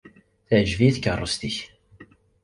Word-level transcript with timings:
Teεǧeb-iyi 0.47 0.91
tkerrust-ik. 0.95 1.57